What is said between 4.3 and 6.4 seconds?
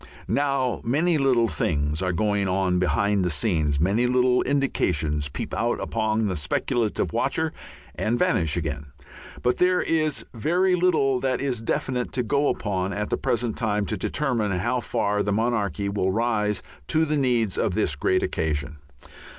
indications peep out upon the